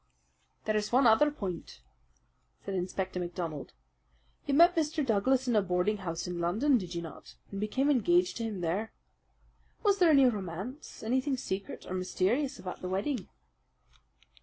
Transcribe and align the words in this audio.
"There 0.65 0.75
is 0.75 0.91
one 0.91 1.05
other 1.05 1.29
point," 1.29 1.79
said 2.65 2.73
Inspector 2.73 3.19
MacDonald. 3.19 3.73
"You 4.47 4.55
met 4.55 4.75
Mr. 4.75 5.05
Douglas 5.05 5.47
in 5.47 5.55
a 5.55 5.61
boarding 5.61 5.97
house 5.97 6.25
in 6.25 6.39
London, 6.39 6.79
did 6.79 6.95
you 6.95 7.03
not, 7.03 7.35
and 7.51 7.59
became 7.61 7.87
engaged 7.91 8.37
to 8.37 8.43
him 8.45 8.61
there? 8.61 8.93
Was 9.83 9.99
there 9.99 10.09
any 10.09 10.25
romance, 10.25 11.03
anything 11.03 11.37
secret 11.37 11.85
or 11.87 11.93
mysterious, 11.93 12.57
about 12.57 12.81
the 12.81 12.89
wedding?" 12.89 13.27